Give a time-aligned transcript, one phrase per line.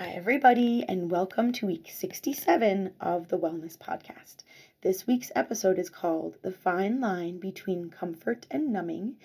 [0.00, 4.44] Hi, everybody, and welcome to week 67 of the Wellness Podcast.
[4.80, 9.16] This week's episode is called The Fine Line Between Comfort and Numbing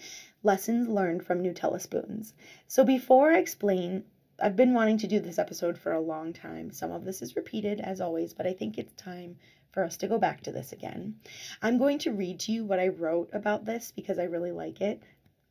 [0.43, 2.33] Lessons Learned from Nutella Spoons.
[2.67, 4.03] So, before I explain,
[4.37, 6.71] I've been wanting to do this episode for a long time.
[6.71, 9.37] Some of this is repeated, as always, but I think it's time
[9.71, 11.15] for us to go back to this again.
[11.61, 14.81] I'm going to read to you what I wrote about this because I really like
[14.81, 15.01] it,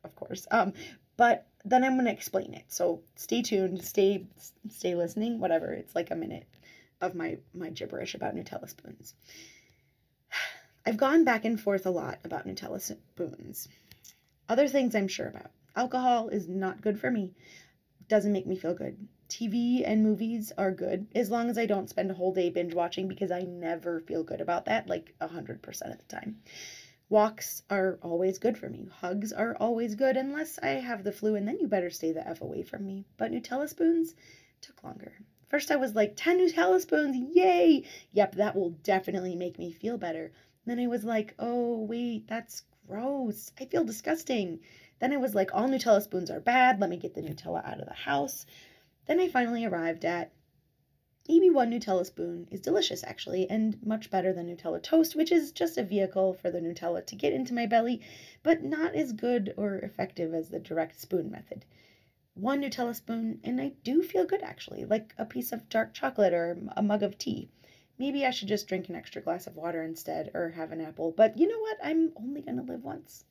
[0.03, 0.45] of course.
[0.51, 0.73] Um,
[1.17, 2.65] but then I'm going to explain it.
[2.67, 4.25] So stay tuned, stay
[4.69, 5.73] stay listening, whatever.
[5.73, 6.47] It's like a minute
[7.01, 9.13] of my my gibberish about Nutella spoons.
[10.85, 13.67] I've gone back and forth a lot about Nutella spoons.
[14.47, 15.51] Other things I'm sure about.
[15.75, 17.33] Alcohol is not good for me.
[18.07, 19.07] Doesn't make me feel good.
[19.27, 22.75] TV and movies are good as long as I don't spend a whole day binge
[22.75, 26.37] watching because I never feel good about that like 100% of the time.
[27.07, 28.89] Walks are always good for me.
[28.91, 32.27] Hugs are always good unless I have the flu, and then you better stay the
[32.27, 33.05] F away from me.
[33.17, 34.15] But Nutella spoons
[34.59, 35.13] took longer.
[35.47, 37.83] First, I was like, 10 Nutella spoons, yay!
[38.13, 40.31] Yep, that will definitely make me feel better.
[40.65, 43.51] Then I was like, oh, wait, that's gross.
[43.59, 44.59] I feel disgusting.
[44.99, 46.79] Then I was like, all Nutella spoons are bad.
[46.79, 48.47] Let me get the Nutella out of the house.
[49.05, 50.31] Then I finally arrived at
[51.27, 55.51] Maybe one Nutella spoon is delicious actually, and much better than Nutella toast, which is
[55.51, 58.01] just a vehicle for the Nutella to get into my belly,
[58.43, 61.65] but not as good or effective as the direct spoon method.
[62.35, 66.33] One Nutella spoon, and I do feel good actually, like a piece of dark chocolate
[66.33, 67.49] or a mug of tea.
[67.97, 71.11] Maybe I should just drink an extra glass of water instead or have an apple,
[71.11, 71.77] but you know what?
[71.83, 73.23] I'm only going to live once.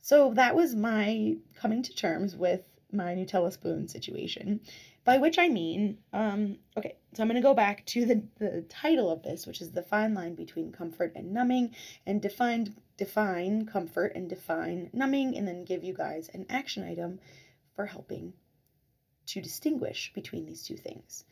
[0.00, 4.60] So that was my coming to terms with my Nutella spoon situation.
[5.06, 8.62] By which I mean, um, okay, so I'm going to go back to the, the
[8.68, 13.66] title of this, which is the fine line between comfort and numbing, and define define
[13.66, 17.20] comfort and define numbing, and then give you guys an action item
[17.76, 18.32] for helping
[19.26, 21.24] to distinguish between these two things.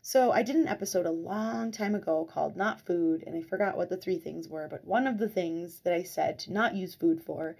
[0.00, 3.76] So I did an episode a long time ago called Not Food, and I forgot
[3.76, 6.74] what the three things were, but one of the things that I said to not
[6.74, 7.56] use food for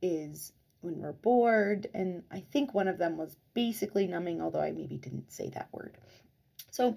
[0.00, 0.52] is
[0.82, 1.86] when we're bored.
[1.94, 5.68] And I think one of them was basically numbing, although I maybe didn't say that
[5.72, 5.96] word.
[6.70, 6.96] So,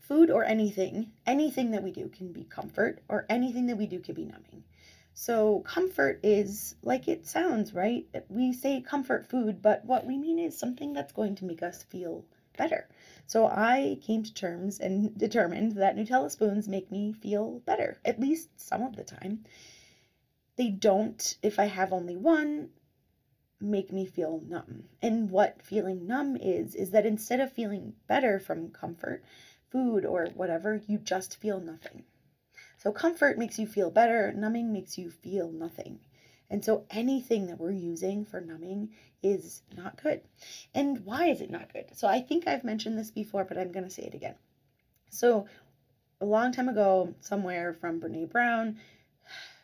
[0.00, 4.00] food or anything, anything that we do can be comfort, or anything that we do
[4.00, 4.64] can be numbing.
[5.14, 8.06] So, comfort is like it sounds, right?
[8.28, 11.82] We say comfort food, but what we mean is something that's going to make us
[11.82, 12.24] feel
[12.56, 12.88] better.
[13.26, 18.20] So, I came to terms and determined that Nutella spoons make me feel better, at
[18.20, 19.44] least some of the time
[20.58, 22.70] they don't, if I have only one,
[23.60, 24.84] make me feel numb.
[25.00, 29.22] And what feeling numb is, is that instead of feeling better from comfort,
[29.70, 32.02] food, or whatever, you just feel nothing.
[32.76, 36.00] So comfort makes you feel better, numbing makes you feel nothing.
[36.50, 38.90] And so anything that we're using for numbing
[39.22, 40.22] is not good.
[40.74, 41.86] And why is it not good?
[41.94, 44.34] So I think I've mentioned this before, but I'm going to say it again.
[45.10, 45.46] So
[46.20, 48.78] a long time ago, somewhere from Brene Brown,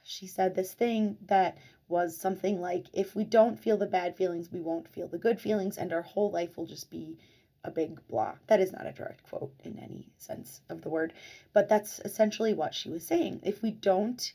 [0.07, 1.57] she said this thing that
[1.89, 5.41] was something like if we don't feel the bad feelings, we won't feel the good
[5.41, 7.19] feelings, and our whole life will just be
[7.65, 8.35] a big blah.
[8.47, 11.15] That is not a direct quote in any sense of the word,
[11.53, 13.41] but that's essentially what she was saying.
[13.43, 14.33] If we don't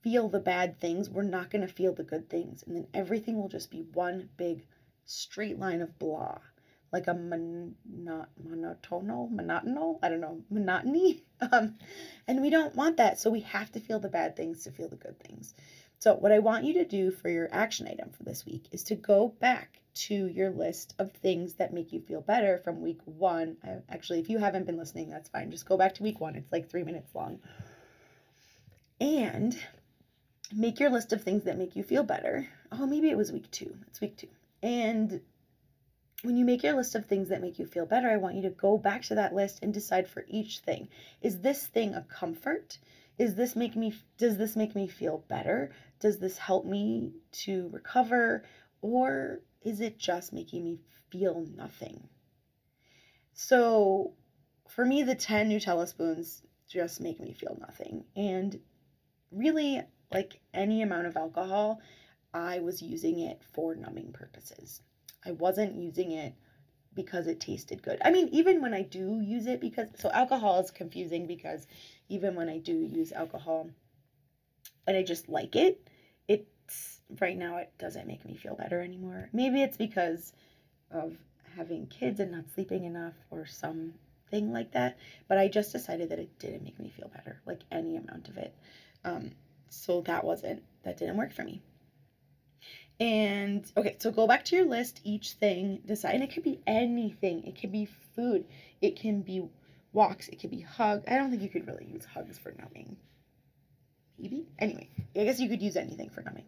[0.00, 3.38] feel the bad things, we're not going to feel the good things, and then everything
[3.38, 4.66] will just be one big
[5.04, 6.38] straight line of blah
[6.92, 11.24] like a mon- not monotonal, monotonal, I don't know, monotony.
[11.52, 11.76] Um,
[12.26, 13.20] and we don't want that.
[13.20, 15.54] So we have to feel the bad things to feel the good things.
[16.00, 18.82] So, what I want you to do for your action item for this week is
[18.84, 23.00] to go back to your list of things that make you feel better from week
[23.04, 23.56] one.
[23.64, 25.50] I, actually, if you haven't been listening, that's fine.
[25.50, 27.40] Just go back to week one, it's like three minutes long.
[29.00, 29.56] And
[30.52, 32.48] make your list of things that make you feel better.
[32.70, 33.76] Oh, maybe it was week two.
[33.88, 34.28] It's week two.
[34.62, 35.20] And
[36.22, 38.42] when you make your list of things that make you feel better, I want you
[38.42, 40.88] to go back to that list and decide for each thing.
[41.22, 42.78] Is this thing a comfort?
[43.18, 45.70] Is this make me does this make me feel better?
[46.00, 47.12] Does this help me
[47.44, 48.44] to recover
[48.80, 50.80] or is it just making me
[51.10, 52.08] feel nothing?
[53.32, 54.14] So,
[54.68, 58.04] for me the 10 Nutella spoons just make me feel nothing.
[58.16, 58.58] And
[59.30, 59.82] really
[60.12, 61.80] like any amount of alcohol,
[62.34, 64.82] I was using it for numbing purposes.
[65.24, 66.34] I wasn't using it
[66.94, 68.00] because it tasted good.
[68.04, 71.66] I mean, even when I do use it, because so alcohol is confusing because
[72.08, 73.70] even when I do use alcohol
[74.86, 75.88] and I just like it,
[76.26, 79.28] it's right now it doesn't make me feel better anymore.
[79.32, 80.32] Maybe it's because
[80.90, 81.16] of
[81.56, 84.98] having kids and not sleeping enough or something like that.
[85.28, 88.36] But I just decided that it didn't make me feel better, like any amount of
[88.38, 88.54] it.
[89.04, 89.32] Um,
[89.68, 91.62] so that wasn't that didn't work for me.
[93.00, 96.60] And okay, so go back to your list, each thing, decide, and it could be
[96.66, 97.44] anything.
[97.44, 98.44] It could be food,
[98.80, 99.48] it can be
[99.92, 101.04] walks, it could be hug.
[101.06, 102.96] I don't think you could really use hugs for numbing.
[104.18, 104.46] Maybe?
[104.58, 106.46] Anyway, I guess you could use anything for numbing.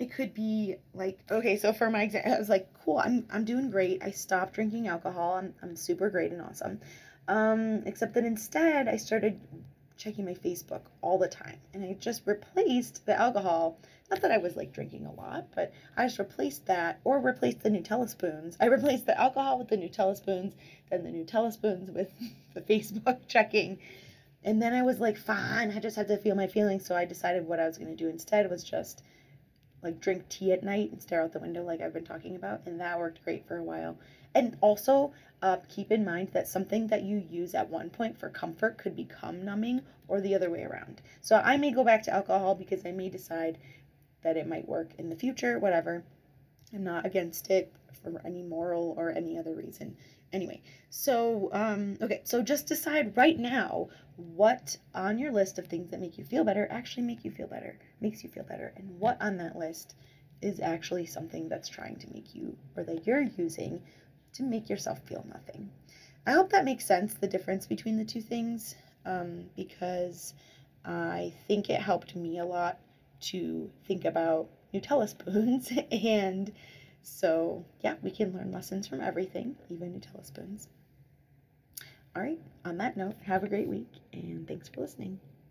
[0.00, 3.44] It could be like, okay, so for my example, I was like, cool, I'm, I'm
[3.44, 4.02] doing great.
[4.02, 5.34] I stopped drinking alcohol.
[5.34, 6.80] I'm, I'm super great and awesome.
[7.28, 9.40] Um, except that instead, I started
[9.96, 11.58] checking my Facebook all the time.
[11.72, 13.78] And I just replaced the alcohol.
[14.10, 17.62] Not that I was like drinking a lot, but I just replaced that or replaced
[17.62, 18.56] the Nutella spoons.
[18.60, 20.54] I replaced the alcohol with the Nutella spoons,
[20.90, 22.12] then the Nutella spoons with
[22.54, 23.78] the Facebook checking.
[24.42, 26.84] And then I was like, fine, I just have to feel my feelings.
[26.84, 29.02] So I decided what I was going to do instead was just
[29.84, 32.62] like drink tea at night and stare out the window like I've been talking about.
[32.66, 33.96] And that worked great for a while.
[34.34, 38.28] And also, uh, keep in mind that something that you use at one point for
[38.30, 41.02] comfort could become numbing or the other way around.
[41.20, 43.58] So I may go back to alcohol because I may decide
[44.22, 46.02] that it might work in the future, whatever.
[46.72, 47.72] I'm not against it
[48.02, 49.33] for any moral or any
[49.74, 49.96] reason.
[50.32, 55.90] Anyway, so um, okay, so just decide right now what on your list of things
[55.90, 58.98] that make you feel better actually make you feel better, makes you feel better, and
[58.98, 59.94] what on that list
[60.42, 63.80] is actually something that's trying to make you or that you're using
[64.32, 65.70] to make yourself feel nothing.
[66.26, 68.74] I hope that makes sense, the difference between the two things,
[69.06, 70.34] um, because
[70.84, 72.80] I think it helped me a lot
[73.20, 75.70] to think about Nutella spoons.
[75.92, 76.52] and
[77.04, 80.68] so, yeah, we can learn lessons from everything, even Nutella spoons.
[82.16, 85.20] All right, on that note, have a great week, and thanks for listening.